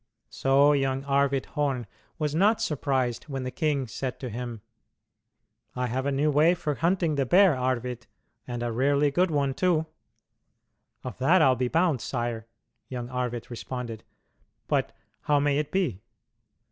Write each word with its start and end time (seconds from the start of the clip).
So 0.31 0.73
young 0.73 1.03
Arvid 1.03 1.45
Horn 1.45 1.85
was 2.17 2.33
not 2.33 2.59
surprised 2.59 3.25
when 3.25 3.43
the 3.43 3.51
king 3.51 3.85
said 3.85 4.19
to 4.21 4.29
him: 4.31 4.61
"I 5.75 5.85
have 5.85 6.07
a 6.07 6.11
new 6.11 6.31
way 6.31 6.55
for 6.55 6.73
hunting 6.73 7.13
the 7.13 7.25
bear, 7.27 7.55
Arvid, 7.55 8.07
and 8.47 8.63
a 8.63 8.71
rarely 8.71 9.11
good 9.11 9.29
one, 9.29 9.53
too." 9.53 9.85
"Of 11.03 11.19
that 11.19 11.43
I'll 11.43 11.55
be 11.55 11.67
bound, 11.67 12.01
sire," 12.01 12.47
young 12.89 13.09
Arvid 13.11 13.51
responded; 13.51 14.03
"but 14.67 14.91
how 15.21 15.39
may 15.39 15.59
it 15.59 15.71
be?" 15.71 16.01